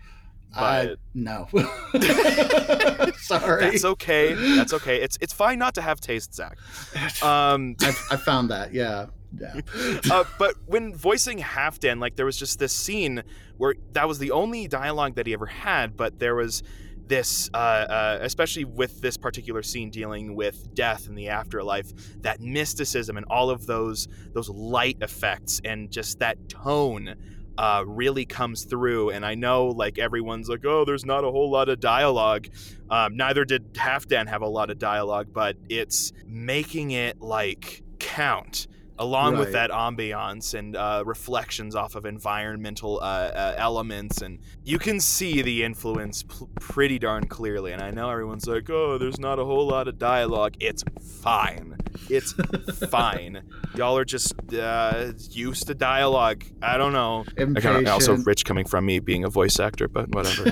[0.55, 1.47] I But no.
[3.17, 3.61] Sorry.
[3.65, 4.33] that's okay.
[4.33, 5.01] That's okay.
[5.01, 6.57] It's it's fine not to have taste, Zach.
[7.23, 8.73] Um, I, I found that.
[8.73, 9.07] Yeah.
[9.37, 9.61] Yeah.
[10.11, 13.23] uh, but when voicing Halfdan, like there was just this scene
[13.57, 16.63] where that was the only dialogue that he ever had, but there was
[17.07, 22.39] this, uh, uh, especially with this particular scene dealing with death and the afterlife, that
[22.39, 27.15] mysticism and all of those those light effects and just that tone.
[27.59, 31.51] Uh, really comes through, and I know like everyone's like, oh, there's not a whole
[31.51, 32.47] lot of dialogue.
[32.89, 38.67] Um, neither did Halfdan have a lot of dialogue, but it's making it like count
[38.99, 44.77] along with that ambiance and uh, reflections off of environmental uh, uh, elements and you
[44.77, 49.19] can see the influence p- pretty darn clearly and i know everyone's like oh there's
[49.19, 50.55] not a whole lot of dialogue.
[50.59, 50.83] It's
[51.21, 51.75] fine.
[52.09, 52.33] It's
[52.89, 53.41] fine.
[53.75, 56.43] Y'all are just uh, used to dialogue.
[56.61, 57.25] I don't know.
[57.37, 60.43] I kinda- also rich coming from me being a voice actor but whatever.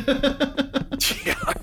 [1.25, 1.56] yeah I don't know.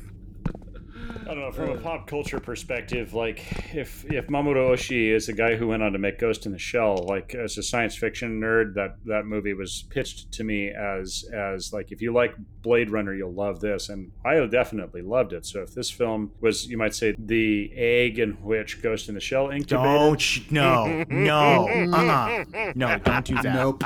[1.54, 3.42] From a pop culture perspective, like
[3.74, 6.58] if if Mamoru Oshii is the guy who went on to make Ghost in the
[6.58, 11.24] Shell, like as a science fiction nerd, that that movie was pitched to me as
[11.32, 15.46] as like if you like Blade Runner, you'll love this, and I definitely loved it.
[15.46, 19.20] So if this film was, you might say, the egg in which Ghost in the
[19.20, 20.20] Shell incubated, Don't.
[20.20, 21.04] Sh- no.
[21.08, 21.68] No.
[21.68, 22.44] Uh-uh.
[22.74, 23.54] No, don't do that.
[23.54, 23.84] Nope.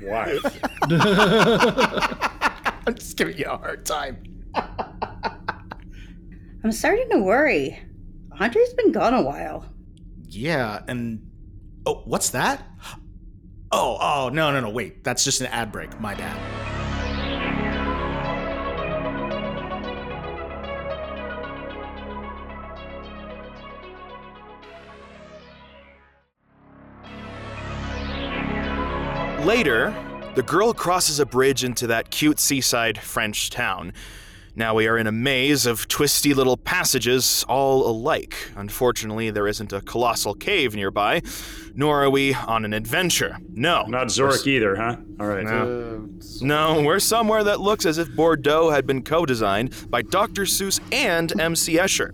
[0.00, 0.38] why?
[2.86, 4.18] I'm just giving you a hard time.
[6.64, 7.76] I'm starting to worry.
[8.38, 9.66] Andre's been gone a while.
[10.28, 11.28] Yeah, and
[11.86, 12.64] oh, what's that?
[13.72, 15.02] Oh, oh, no, no, no, wait.
[15.02, 15.98] That's just an ad break.
[15.98, 16.38] My bad.
[29.44, 29.92] Later,
[30.36, 33.92] the girl crosses a bridge into that cute seaside French town.
[34.54, 38.50] Now we are in a maze of twisty little passages, all alike.
[38.54, 41.22] Unfortunately, there isn't a colossal cave nearby,
[41.74, 43.38] nor are we on an adventure.
[43.54, 43.84] No.
[43.86, 44.96] Not Zork either, huh?
[45.18, 45.44] All right.
[45.44, 46.06] No.
[46.42, 50.42] No, we're somewhere that looks as if Bordeaux had been co designed by Dr.
[50.42, 51.76] Seuss and M.C.
[51.78, 52.12] Escher.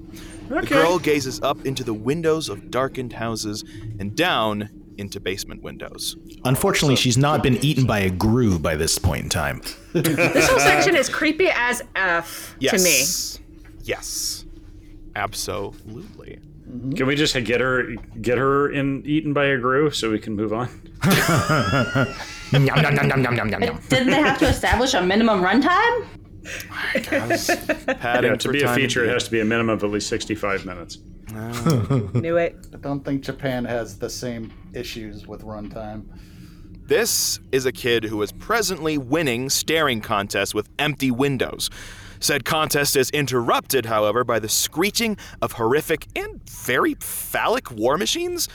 [0.49, 3.65] The girl gazes up into the windows of darkened houses
[3.99, 6.17] and down into basement windows.
[6.45, 9.63] Unfortunately, she's not been eaten by a grue by this point in time.
[9.93, 12.73] This whole section is creepy as F Yes.
[12.73, 13.43] to me.
[13.85, 14.45] Yes.
[15.17, 16.39] Absolutely.
[16.69, 16.93] Mm-hmm.
[16.93, 20.37] Can we just get her get her in eaten by a grue so we can
[20.37, 20.69] move on?
[22.53, 23.81] Yum, yum, yum, yum, yum, yum, yum, yum.
[23.89, 26.07] Didn't they have to establish a minimum runtime?
[26.95, 30.65] Yeah, to be a feature, it has to be a minimum of at least 65
[30.65, 30.99] minutes.
[32.15, 32.57] Knew it.
[32.73, 36.05] I don't think Japan has the same issues with runtime.
[36.87, 41.69] This is a kid who is presently winning staring contests with empty windows.
[42.19, 48.49] Said contest is interrupted, however, by the screeching of horrific and very phallic war machines.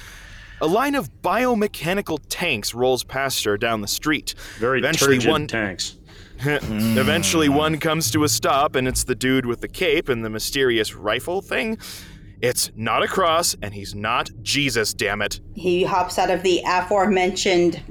[0.62, 4.34] A line of biomechanical tanks rolls past her down the street.
[4.58, 5.98] Very Eventually, turgid one tanks.
[6.40, 10.30] Eventually, one comes to a stop, and it's the dude with the cape and the
[10.30, 11.78] mysterious rifle thing.
[12.44, 15.40] It's not a cross, and he's not Jesus, damn it.
[15.56, 17.82] He hops out of the aforementioned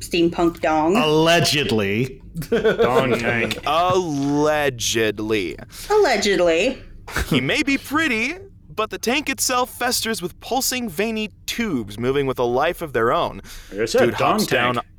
[0.00, 0.96] steampunk dong.
[0.98, 2.20] Allegedly.
[2.50, 3.58] Dong tank.
[3.66, 5.56] Allegedly.
[5.88, 6.82] Allegedly.
[7.28, 8.34] He may be pretty,
[8.68, 13.12] but the tank itself festers with pulsing, veiny tubes moving with a life of their
[13.14, 13.40] own.
[13.72, 14.74] Like I said, dong hops tank.
[14.76, 14.84] down.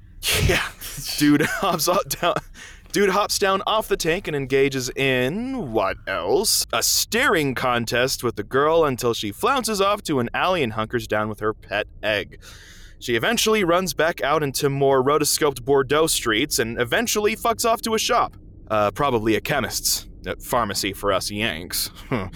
[0.48, 0.64] Yeah,
[1.18, 2.34] dude hops up down.
[2.98, 6.66] Dude hops down off the tank and engages in what else?
[6.74, 11.08] A staring contest with the girl until she flounces off to an alley and hunkers
[11.08, 12.42] down with her pet egg.
[12.98, 17.94] She eventually runs back out into more rotoscoped Bordeaux streets and eventually fucks off to
[17.94, 18.36] a shop.
[18.68, 20.10] Uh, probably a chemist's.
[20.26, 21.92] A pharmacy for us Yanks.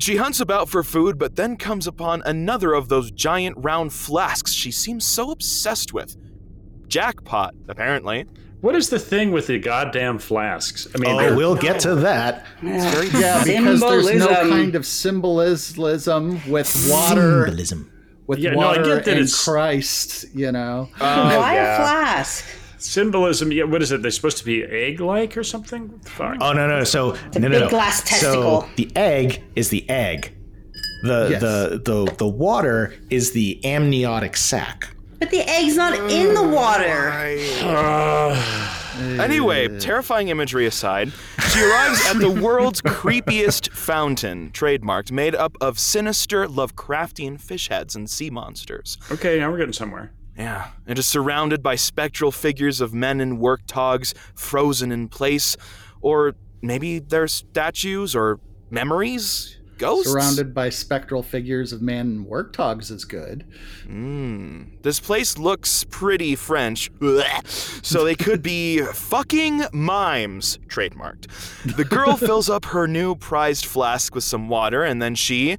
[0.00, 4.52] She hunts about for food, but then comes upon another of those giant round flasks
[4.52, 6.14] she seems so obsessed with.
[6.86, 8.26] Jackpot, apparently.
[8.60, 10.86] What is the thing with the goddamn flasks?
[10.94, 12.44] I mean, Oh, we'll get to that.
[12.62, 17.92] Yeah, because there's no kind of symbolism with water, Symbolism.
[18.26, 20.24] with Yeah, no, I water get that and it's- Christ.
[20.34, 22.44] You know, Why a oh, flask?
[22.78, 23.52] symbolism.
[23.52, 24.02] Yeah, what is it?
[24.02, 25.98] They're supposed to be egg-like or something?
[26.04, 26.36] Fuck.
[26.40, 26.84] Oh no no!
[26.84, 27.68] So a no no big no.
[27.70, 28.62] glass testicle.
[28.62, 30.32] So the egg is the egg.
[31.02, 31.40] The Yes.
[31.40, 34.88] the the the water is the amniotic sac.
[35.18, 37.12] But the egg's not in the water.
[38.98, 41.12] Anyway, terrifying imagery aside,
[41.50, 47.94] she arrives at the world's creepiest fountain, trademarked, made up of sinister Lovecraftian fish heads
[47.94, 48.98] and sea monsters.
[49.12, 50.12] Okay, now we're getting somewhere.
[50.36, 55.56] Yeah, it is surrounded by spectral figures of men in work togs, frozen in place,
[56.00, 60.10] or maybe they're statues or memories, ghosts.
[60.10, 63.46] surrounded by spectral figures of man in work togs is good.
[63.86, 64.82] Mm.
[64.82, 66.90] This place looks pretty French,
[67.44, 71.28] so they could be fucking mimes, trademarked.
[71.76, 75.56] The girl fills up her new prized flask with some water, and then she,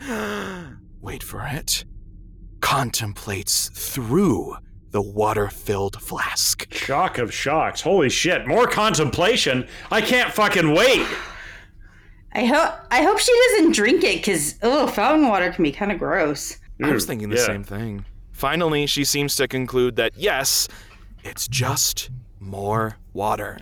[1.01, 1.85] wait for it,
[2.61, 4.57] contemplates through
[4.91, 6.71] the water filled flask.
[6.73, 7.81] Shock of shocks.
[7.81, 8.47] Holy shit.
[8.47, 9.67] More contemplation.
[9.91, 11.05] I can't fucking wait.
[12.33, 15.91] I hope I hope she doesn't drink it because oh, fountain water can be kind
[15.91, 16.57] of gross.
[16.83, 17.45] I was thinking the yeah.
[17.45, 18.05] same thing.
[18.31, 20.67] Finally, she seems to conclude that yes,
[21.23, 23.59] it's just more water.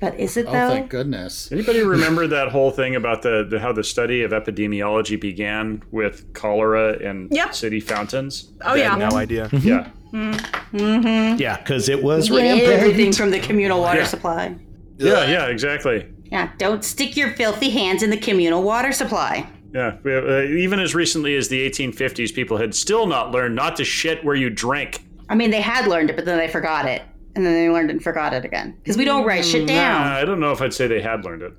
[0.00, 0.68] But is it Oh, though?
[0.70, 1.52] thank goodness.
[1.52, 6.32] Anybody remember that whole thing about the, the how the study of epidemiology began with
[6.34, 7.50] cholera and Yeah.
[7.50, 8.50] city fountains?
[8.62, 8.96] Oh yeah.
[8.96, 9.48] No idea.
[9.48, 9.68] Mm-hmm.
[9.68, 9.90] Yeah.
[10.12, 11.38] Mm-hmm.
[11.40, 12.68] Yeah, because it was Yeah, rampant.
[12.68, 14.06] everything from the communal water Yeah.
[14.06, 14.56] supply.
[14.98, 16.06] Yeah, yeah, exactly.
[16.30, 19.48] Yeah, don't stick your filthy hands in the communal water supply.
[19.74, 23.54] Yeah, we have, uh, even as recently as the 1850s, people had still not learned
[23.54, 25.02] not to shit where you drink.
[25.28, 27.02] I mean, they had learned it, but then they forgot it.
[27.36, 28.72] And then they learned and forgot it again.
[28.82, 30.06] Because we don't write shit Nah, down.
[30.08, 31.52] I don't know if I'd say they had learned it.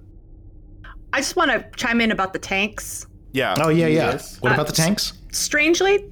[1.14, 3.06] I just want to chime in about the tanks.
[3.32, 3.56] Yeah.
[3.58, 4.12] Oh yeah, yeah.
[4.12, 4.42] Yes.
[4.42, 5.14] What Uh, about the tanks?
[5.32, 6.06] Strangely,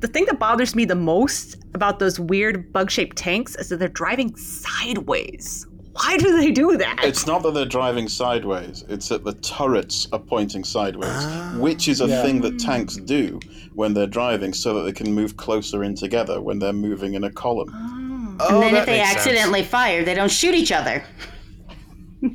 [0.00, 3.78] the thing that bothers me the most about those weird bug shaped tanks is that
[3.78, 5.66] they're driving sideways.
[6.00, 7.00] Why do they do that?
[7.02, 11.88] It's not that they're driving sideways, it's that the turrets are pointing sideways, ah, which
[11.88, 12.58] is a thing that hmm.
[12.58, 13.40] tanks do
[13.74, 17.24] when they're driving so that they can move closer in together when they're moving in
[17.24, 17.70] a column.
[17.72, 18.36] Ah.
[18.40, 19.26] Oh, and then if they makes sense.
[19.26, 21.02] accidentally fire, they don't shoot each other.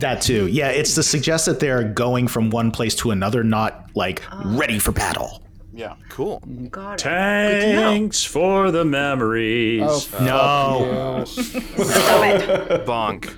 [0.00, 0.48] That too.
[0.48, 4.42] Yeah, it's to suggest that they're going from one place to another, not like ah.
[4.44, 5.43] ready for battle.
[5.74, 5.96] Yeah.
[6.08, 6.38] Cool.
[6.70, 9.80] God, Thanks for the memories.
[10.20, 11.24] No.
[12.86, 13.34] Bonk.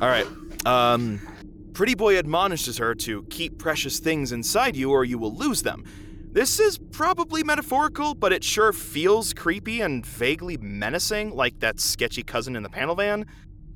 [0.00, 0.26] All right.
[0.64, 1.20] Um,
[1.74, 5.84] Pretty Boy admonishes her to keep precious things inside you or you will lose them.
[6.32, 12.22] This is probably metaphorical, but it sure feels creepy and vaguely menacing, like that sketchy
[12.22, 13.26] cousin in the panel van.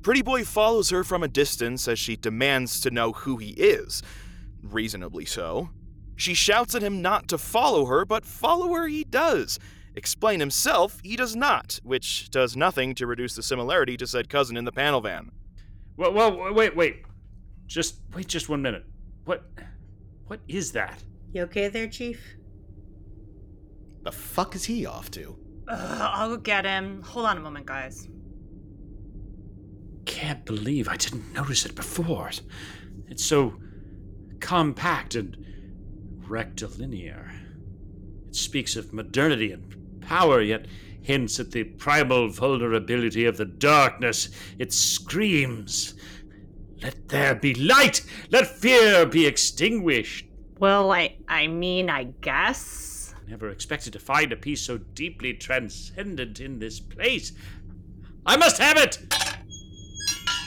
[0.01, 4.01] Pretty Boy follows her from a distance as she demands to know who he is.
[4.63, 5.69] Reasonably so.
[6.21, 9.57] She shouts at him not to follow her, but follow her he does.
[9.95, 14.55] Explain himself, he does not, which does nothing to reduce the similarity to said cousin
[14.55, 15.31] in the panel van.
[15.97, 17.01] Well, well, wait, wait.
[17.65, 18.85] Just wait, just one minute.
[19.25, 19.49] What?
[20.27, 21.03] What is that?
[21.33, 22.23] You okay there, Chief?
[24.03, 25.35] The fuck is he off to?
[25.69, 27.01] Ugh, I'll go get him.
[27.01, 28.07] Hold on a moment, guys.
[30.05, 32.29] Can't believe I didn't notice it before.
[33.07, 33.55] It's so
[34.39, 35.35] compact and
[36.31, 37.31] rectilinear.
[38.29, 40.65] It speaks of modernity and power, yet
[41.01, 44.29] hints at the primal vulnerability of the darkness.
[44.57, 45.93] It screams,
[46.81, 48.03] Let there be light!
[48.29, 50.25] Let fear be extinguished!
[50.57, 53.13] Well, I I mean, I guess.
[53.17, 57.33] I Never expected to find a piece so deeply transcendent in this place.
[58.25, 58.99] I must have it!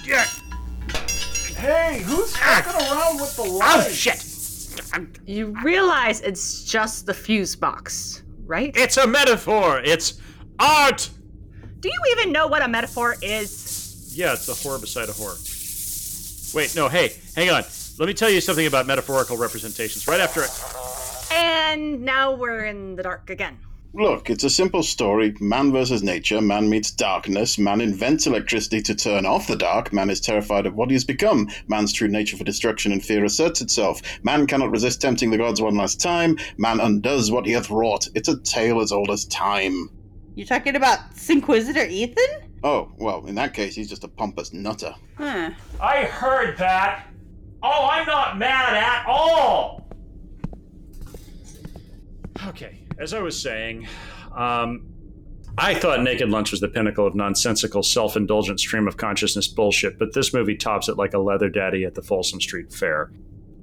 [0.07, 0.25] Yeah.
[1.57, 2.63] Hey, who's ah.
[2.65, 4.34] fucking around with the Oh, shit!
[5.27, 8.77] You realize it's just the fuse box, right?
[8.77, 9.81] It's a metaphor!
[9.85, 10.21] It's
[10.59, 11.11] art!
[11.81, 14.15] Do you even know what a metaphor is?
[14.17, 15.37] Yeah, it's a horror beside a horror.
[16.55, 17.65] Wait, no, hey, hang on.
[17.99, 20.51] Let me tell you something about metaphorical representations right after it.
[21.33, 23.59] And now we're in the dark again.
[23.97, 26.41] Look, it's a simple story man versus nature.
[26.41, 27.59] Man meets darkness.
[27.59, 29.93] Man invents electricity to turn off the dark.
[29.93, 31.49] Man is terrified of what he has become.
[31.69, 34.03] Man's true nature for destruction and fear asserts itself.
[34.25, 36.37] Man cannot resist tempting the gods one last time.
[36.59, 38.09] Man undoes what he hath wrought.
[38.17, 39.89] It's a tale as old as time.
[40.35, 42.51] You're talking about Inquisitor Ethan?
[42.65, 44.93] Oh, well, in that case, he's just a pompous nutter.
[45.17, 45.51] Huh.
[45.81, 47.07] I heard that!
[47.63, 49.87] Oh, I'm not mad at all!
[52.49, 53.87] Okay, as I was saying,
[54.35, 54.87] um,
[55.57, 59.99] I thought Naked Lunch was the pinnacle of nonsensical, self indulgent stream of consciousness bullshit,
[59.99, 63.13] but this movie tops it like a leather daddy at the Folsom Street Fair.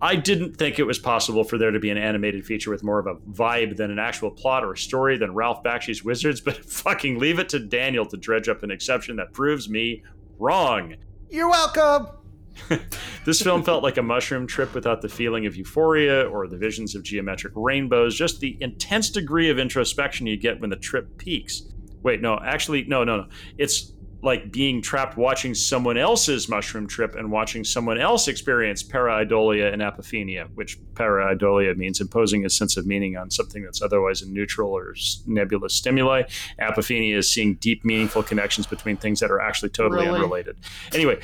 [0.02, 2.98] I didn't think it was possible for there to be an animated feature with more
[2.98, 6.66] of a vibe than an actual plot or a story than Ralph Bakshi's Wizards, but
[6.66, 10.02] fucking leave it to Daniel to dredge up an exception that proves me
[10.40, 10.96] wrong.
[11.30, 12.21] You're welcome.
[13.24, 16.96] This film felt like a mushroom trip without the feeling of euphoria or the visions
[16.96, 21.62] of geometric rainbows, just the intense degree of introspection you get when the trip peaks.
[22.02, 23.28] Wait, no, actually, no, no, no.
[23.60, 29.74] It's like being trapped watching someone else's mushroom trip and watching someone else experience pareidolia
[29.74, 34.28] and apophenia, which pareidolia means imposing a sense of meaning on something that's otherwise a
[34.30, 36.24] neutral or nebulous stimuli.
[36.60, 40.16] Apophenia is seeing deep, meaningful connections between things that are actually totally Really?
[40.20, 40.58] unrelated.
[40.94, 41.20] Anyway,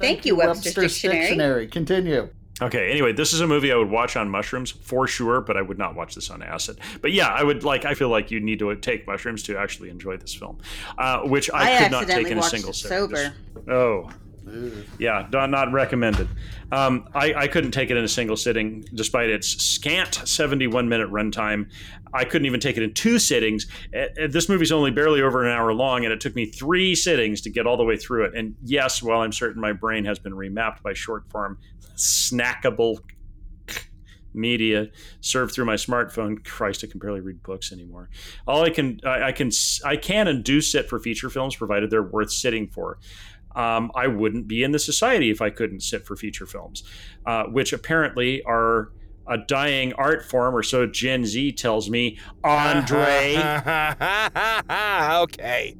[0.00, 1.66] Thank you, Webster's Dictionary.
[1.68, 2.30] Continue.
[2.62, 5.62] Okay, anyway, this is a movie I would watch on mushrooms for sure, but I
[5.62, 6.78] would not watch this on acid.
[7.00, 9.88] But yeah, I would like, I feel like you need to take mushrooms to actually
[9.88, 10.58] enjoy this film,
[10.98, 12.98] uh, which I, I could not take in a single it sitting.
[12.98, 13.34] sober.
[13.54, 14.10] This- oh.
[14.98, 16.28] Yeah, not, not recommended.
[16.72, 21.10] Um, I, I couldn't take it in a single sitting, despite its scant 71 minute
[21.10, 21.70] runtime.
[22.12, 23.66] I couldn't even take it in two sittings.
[23.94, 26.94] Uh, uh, This movie's only barely over an hour long, and it took me three
[26.94, 28.34] sittings to get all the way through it.
[28.34, 31.58] And yes, while I'm certain my brain has been remapped by short form,
[31.96, 32.98] snackable
[34.32, 34.88] media
[35.20, 36.44] served through my smartphone.
[36.44, 38.10] Christ, I can barely read books anymore.
[38.46, 39.50] All I can, I, I can,
[39.84, 42.98] I can and do sit for feature films, provided they're worth sitting for.
[43.54, 46.84] Um, I wouldn't be in the society if I couldn't sit for feature films,
[47.26, 48.92] uh, which apparently are
[49.26, 52.18] a dying art form, or so Gen Z tells me.
[52.42, 53.36] Andre,
[55.22, 55.76] okay.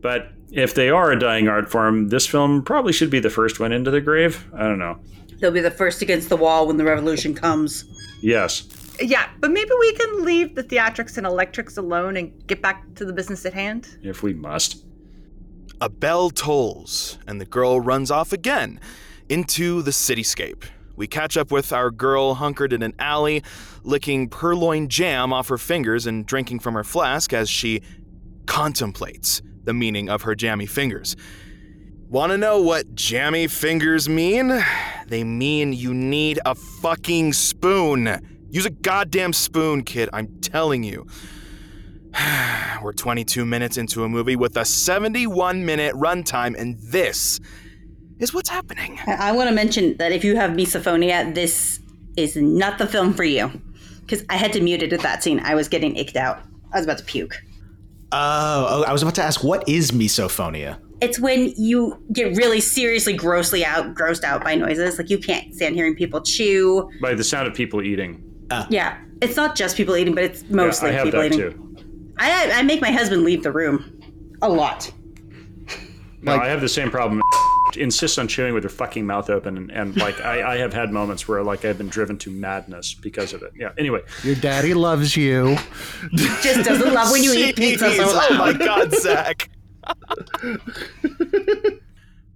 [0.00, 3.58] but If they are a dying art form, this film probably should be the first
[3.58, 4.46] one into the grave.
[4.54, 4.98] I don't know.
[5.38, 7.84] They'll be the first against the wall when the revolution comes.
[8.20, 8.68] Yes.
[9.00, 13.04] Yeah, but maybe we can leave the theatrics and electrics alone and get back to
[13.04, 13.98] the business at hand.
[14.02, 14.84] If we must.
[15.80, 18.78] A bell tolls, and the girl runs off again
[19.28, 20.64] into the cityscape.
[20.94, 23.42] We catch up with our girl hunkered in an alley,
[23.82, 27.82] licking purloin jam off her fingers and drinking from her flask as she
[28.46, 31.16] contemplates the meaning of her jammy fingers.
[32.08, 34.62] Want to know what jammy fingers mean?
[35.06, 38.20] They mean you need a fucking spoon.
[38.50, 41.06] Use a goddamn spoon, kid, I'm telling you.
[42.82, 47.40] We're 22 minutes into a movie with a 71 minute runtime, and this
[48.18, 48.98] is what's happening.
[49.06, 51.80] I, I want to mention that if you have misophonia, this
[52.16, 53.50] is not the film for you.
[54.02, 55.40] Because I had to mute it at that scene.
[55.40, 56.42] I was getting icked out.
[56.72, 57.34] I was about to puke.
[58.10, 60.78] Oh, oh, I was about to ask, what is misophonia?
[61.00, 64.98] It's when you get really seriously grossly out, grossed out by noises.
[64.98, 66.90] Like you can't stand hearing people chew.
[67.00, 68.22] By the sound of people eating.
[68.50, 68.66] Ah.
[68.70, 71.38] Yeah, it's not just people eating, but it's Yeah, mostly I have people that eating.
[71.52, 71.71] too.
[72.18, 74.00] I, I make my husband leave the room
[74.42, 74.90] a lot.
[76.22, 77.20] No, I have the same problem.
[77.76, 80.92] Insists on chewing with her fucking mouth open, and, and like I, I have had
[80.92, 83.52] moments where like I've been driven to madness because of it.
[83.56, 83.70] Yeah.
[83.78, 85.56] Anyway, Your daddy loves you.
[86.14, 89.48] Just doesn't love when you eat pizza so Jeez, Oh my god, Zach.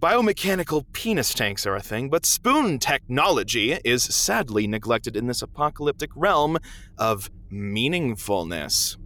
[0.01, 6.11] Biomechanical penis tanks are a thing, but spoon technology is sadly neglected in this apocalyptic
[6.15, 6.59] realm
[6.99, 8.97] of meaningfulness.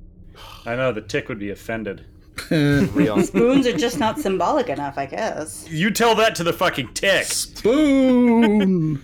[0.67, 2.05] I know the tick would be offended.
[2.51, 3.23] Real.
[3.23, 5.69] Spoons are just not symbolic enough, I guess.
[5.69, 7.27] You tell that to the fucking tick.
[7.63, 9.03] Boom.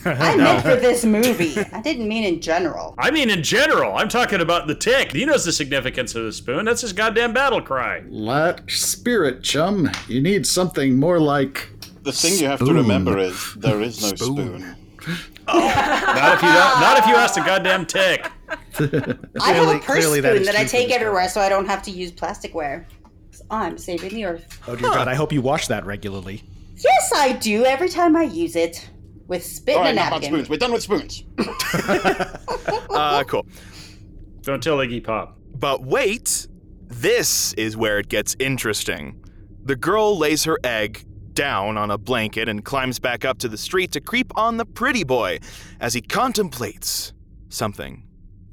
[0.04, 1.58] I meant for this movie.
[1.72, 2.94] I didn't mean in general.
[2.98, 5.12] I mean, in general, I'm talking about the tick.
[5.12, 6.64] He knows the significance of the spoon.
[6.64, 8.02] That's his goddamn battle cry.
[8.08, 9.90] Lack spirit, chum.
[10.08, 11.68] You need something more like.
[12.02, 14.76] The thing you have to remember is there is no spoon.
[15.48, 18.30] Oh, not if you not if you ask the goddamn tick.
[19.40, 21.82] I have a purse clearly that spoon that, I take everywhere so I don't have
[21.82, 22.86] to use plasticware.
[23.50, 24.60] I'm saving the earth.
[24.68, 26.42] Oh dear God, I hope you wash that regularly.
[26.76, 28.88] Yes, I do every time I use it.
[29.26, 30.34] With spit All right, and a now about napkin.
[30.34, 30.48] spoons.
[30.50, 31.22] We're done with spoons.
[32.92, 33.46] Uh, cool.
[34.42, 35.38] Don't tell Iggy Pop.
[35.54, 36.48] But wait,
[36.88, 39.24] this is where it gets interesting.
[39.64, 41.04] The girl lays her egg
[41.34, 44.66] down on a blanket and climbs back up to the street to creep on the
[44.66, 45.38] pretty boy
[45.80, 47.12] as he contemplates
[47.48, 48.02] something.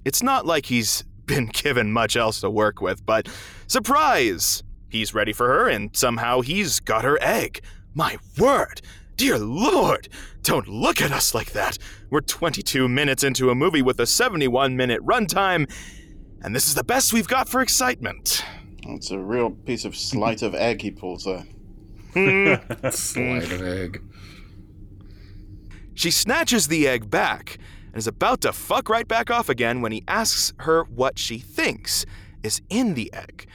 [0.07, 3.27] It's not like he's been given much else to work with, but
[3.67, 4.63] surprise!
[4.87, 7.59] He's ready for her, and somehow he's got her egg.
[7.93, 8.81] My word!
[9.17, 10.07] Dear Lord!
[10.43, 11.77] Don't look at us like that!
[12.09, 15.69] We're 22 minutes into a movie with a 71 minute runtime,
[16.41, 18.45] and this is the best we've got for excitement.
[18.83, 21.43] It's a real piece of sleight of egg he pulls there.
[22.13, 22.89] Hmm.
[22.91, 24.01] sleight of egg.
[25.95, 27.57] She snatches the egg back
[27.97, 31.39] and is about to fuck right back off again when he asks her what she
[31.39, 32.05] thinks
[32.43, 33.47] is in the egg.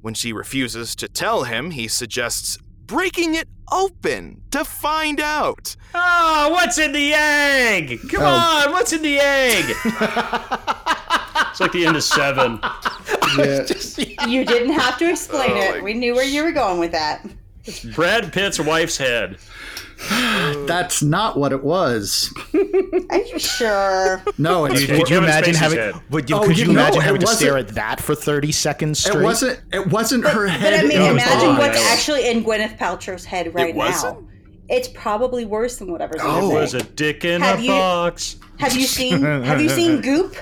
[0.00, 5.76] When she refuses to tell him, he suggests breaking it open to find out.
[5.94, 8.00] Oh, what's in the egg?
[8.10, 8.64] Come Oh.
[8.66, 9.64] on, what's in the egg?
[11.50, 12.58] it's like the end of seven.
[13.38, 13.66] Yeah.
[14.26, 15.84] You didn't have to explain Oh it.
[15.84, 17.24] We knew where you were going with that.
[17.94, 19.38] Brad Pitt's wife's head.
[20.66, 22.32] That's not what it was.
[23.10, 24.22] Are you sure?
[24.38, 25.78] No, it's Dude, could you imagine having?
[25.78, 25.94] head.
[26.10, 28.52] Would you, Oh, could you you know, imagine having to stare at that for thirty
[28.52, 29.20] seconds straight?
[29.20, 29.60] It wasn't.
[29.72, 30.60] It wasn't her head.
[30.62, 31.58] But I mean, in imagine box.
[31.60, 31.88] what's yeah.
[31.92, 34.20] actually in Gwyneth Paltrow's head right wasn't?
[34.20, 34.28] now.
[34.68, 36.50] It's probably worse than whatever's in Oh.
[36.50, 38.36] It was a dick in Have a you- box.
[38.58, 40.36] Have you seen Have you seen Goop?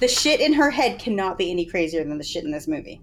[0.00, 3.00] The shit in her head cannot be any crazier than the shit in this movie.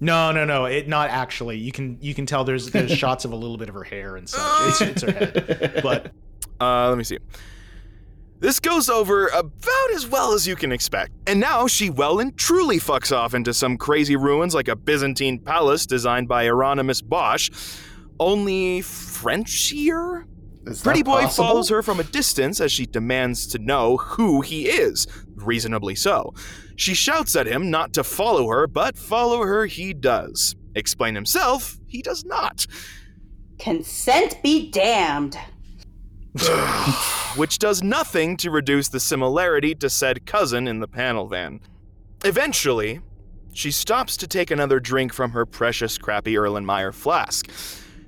[0.00, 0.66] No, no, no.
[0.66, 1.58] It not actually.
[1.58, 4.16] You can you can tell there's there's shots of a little bit of her hair
[4.16, 4.42] and such.
[4.68, 6.12] It's, it's her head, but
[6.60, 7.18] Uh, let me see.
[8.38, 11.12] This goes over about as well as you can expect.
[11.26, 15.38] And now she well and truly fucks off into some crazy ruins like a Byzantine
[15.38, 17.50] palace designed by Hieronymus Bosch,
[18.20, 20.26] only Frenchier?
[20.66, 21.44] Is Pretty boy possible?
[21.46, 25.06] follows her from a distance as she demands to know who he is,
[25.36, 26.34] reasonably so.
[26.74, 30.56] She shouts at him not to follow her, but follow her he does.
[30.74, 32.66] Explain himself, he does not.
[33.58, 35.38] Consent be damned.
[37.36, 41.60] which does nothing to reduce the similarity to said cousin in the panel van.
[42.24, 43.00] Eventually,
[43.52, 47.48] she stops to take another drink from her precious crappy Erlenmeyer flask.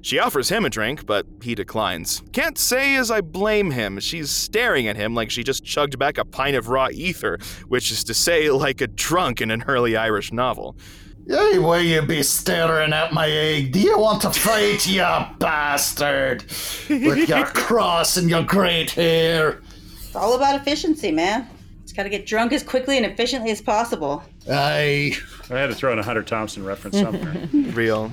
[0.01, 2.22] She offers him a drink, but he declines.
[2.32, 3.99] Can't say as I blame him.
[4.01, 7.90] She's staring at him like she just chugged back a pint of raw ether, which
[7.90, 10.76] is to say, like a drunk in an early Irish novel.
[11.26, 13.72] Hey, will you be staring at my egg?
[13.72, 15.05] Do you want to fight, you
[15.38, 16.42] bastard?
[16.88, 19.61] With your cross and your great hair.
[19.94, 21.46] It's all about efficiency, man.
[21.82, 24.22] Just gotta get drunk as quickly and efficiently as possible.
[24.51, 25.12] Aye.
[25.51, 27.46] I had to throw in a Hunter Thompson reference somewhere.
[27.74, 28.11] Real.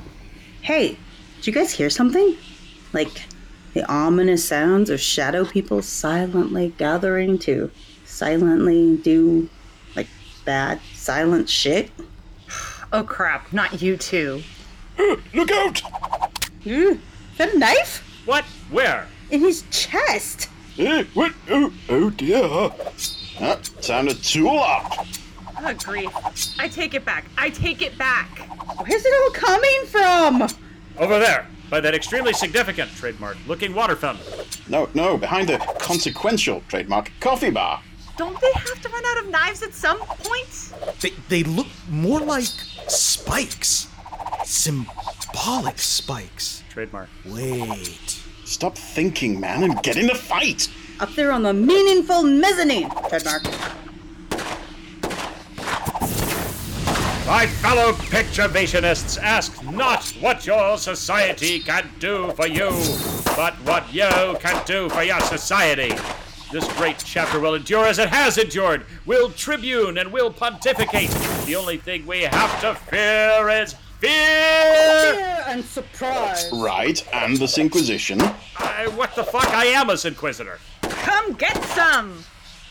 [0.62, 0.98] Hey,
[1.46, 2.36] did you guys hear something?
[2.92, 3.22] Like
[3.76, 7.70] the ominous sounds of shadow people silently gathering to
[8.04, 9.48] silently do
[9.96, 10.08] like
[10.44, 11.92] bad silent shit?
[12.92, 14.42] Oh crap, not you too.
[15.36, 15.84] Look out!
[16.66, 18.04] Ooh, is that a knife?
[18.26, 18.44] what?
[18.72, 19.08] Where?
[19.30, 20.50] In his chest!
[20.80, 21.32] Eh, what?
[21.52, 22.72] Oh, oh dear.
[23.38, 23.58] Huh?
[23.84, 25.06] Time to tool up.
[25.60, 26.10] Oh grief.
[26.58, 27.26] I take it back.
[27.38, 28.40] I take it back.
[28.80, 30.65] Where's it all coming from?
[30.98, 34.26] Over there, by that extremely significant trademark looking water fountain.
[34.70, 37.82] No, no, behind the consequential trademark coffee bar.
[38.18, 40.74] Don't they have to run out of knives at some point?
[41.02, 42.46] They, they look more like
[42.88, 43.88] spikes.
[44.46, 46.64] Symbolic spikes.
[46.70, 47.10] Trademark.
[47.26, 48.22] Wait.
[48.46, 50.70] Stop thinking, man, and get in the fight.
[51.02, 52.90] Up there on the meaningful mezzanine.
[53.10, 53.44] Trademark.
[57.28, 62.70] My fellow picturevationists, ask not what your society can do for you,
[63.36, 65.92] but what you can do for your society.
[66.52, 68.86] This great chapter will endure as it has endured.
[69.08, 71.10] We'll tribune and we'll pontificate.
[71.48, 75.16] The only thing we have to fear is fear.
[75.16, 76.48] Fear and surprise.
[76.54, 78.22] Right, and this Inquisition.
[78.58, 79.48] I, what the fuck?
[79.48, 80.60] I am a Inquisitor.
[80.84, 82.24] Come get some!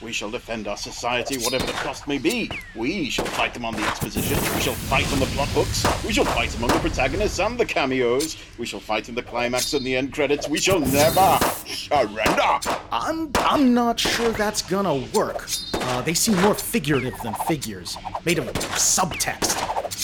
[0.04, 2.50] We shall defend our society, whatever the cost may be.
[2.76, 4.36] We shall fight them on the exposition.
[4.54, 5.82] We shall fight on the plot hooks.
[6.04, 8.36] We shall fight among the protagonists and the cameos.
[8.58, 10.46] We shall fight in the climax and the end credits.
[10.46, 12.60] We shall never surrender.
[12.92, 15.48] I'm I'm not sure that's gonna work.
[15.72, 17.96] Uh, they seem more figurative than figures,
[18.26, 18.46] made of
[18.76, 19.56] subtext.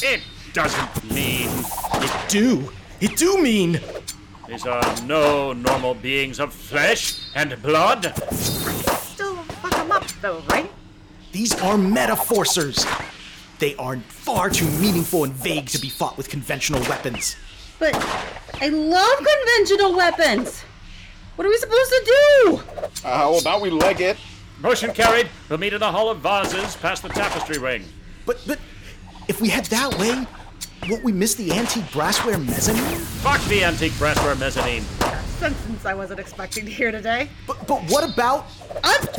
[0.03, 0.23] It
[0.55, 1.51] doesn't mean
[1.97, 2.73] It do.
[3.03, 3.81] It do mean.
[4.49, 8.15] these are no normal beings of flesh and blood.
[10.11, 10.71] Still fuck them up though, right?
[11.33, 12.87] These are metaforcers.
[13.59, 17.37] They are far too meaningful and vague to be fought with conventional weapons.
[17.79, 17.95] But
[18.61, 20.63] I love conventional weapons.
[21.37, 22.63] What are we supposed to do?
[23.05, 24.19] Uh, how about we leg it?
[24.61, 25.29] Motion carried.
[25.49, 27.85] We'll meet in the Hall of Vases past the tapestry ring.
[28.27, 28.59] But but
[29.29, 30.27] if we head that way,
[30.89, 32.99] won't we miss the antique brassware mezzanine?
[33.23, 34.83] Fuck the antique brassware mezzanine.
[35.39, 37.31] Sentence I wasn't expecting to hear today.
[37.47, 38.45] But but what about?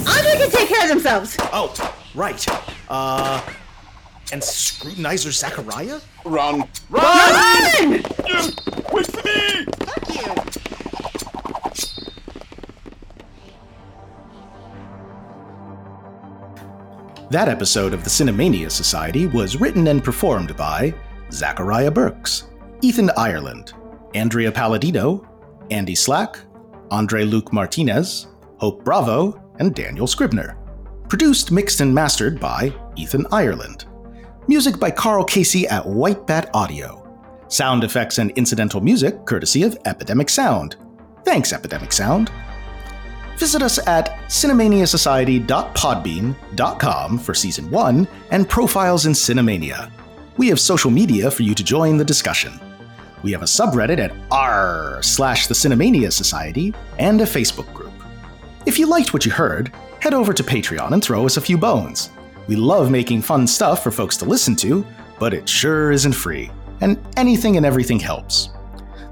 [0.07, 1.37] I'm, Andre can take care of themselves.
[1.53, 1.73] Oh,
[2.15, 2.45] right.
[2.89, 3.41] Uh,
[4.31, 5.99] and scrutinizer Zachariah.
[6.25, 7.03] Run, Run.
[7.03, 7.91] Run!
[8.93, 9.65] Wait for me!
[9.85, 10.35] Fuck you.
[17.29, 20.93] That episode of the Cinemania Society was written and performed by
[21.31, 22.49] Zachariah Burks,
[22.81, 23.73] Ethan Ireland,
[24.13, 25.25] Andrea Palladino,
[25.69, 26.37] Andy Slack,
[26.89, 28.27] Andre Luke Martinez,
[28.57, 30.57] Hope Bravo, and Daniel Scribner.
[31.07, 33.85] Produced, mixed, and mastered by Ethan Ireland.
[34.47, 36.97] Music by Carl Casey at White Bat Audio.
[37.47, 40.77] Sound effects and incidental music courtesy of Epidemic Sound.
[41.23, 42.31] Thanks, Epidemic Sound.
[43.37, 49.91] Visit us at cinemaniasociety.podbean.com for season 1 and profiles in Cinemania.
[50.37, 52.59] We have social media for you to join the discussion.
[53.21, 57.90] We have a subreddit at r slash the Cinemania Society and a Facebook group.
[58.65, 61.57] If you liked what you heard, head over to Patreon and throw us a few
[61.57, 62.11] bones.
[62.47, 64.85] We love making fun stuff for folks to listen to,
[65.19, 68.49] but it sure isn't free, and anything and everything helps.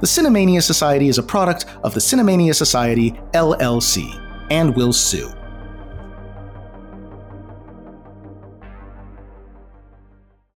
[0.02, 4.14] The Cinemania Society is a product of the Cinemania Society, LLC,
[4.52, 5.32] and will sue.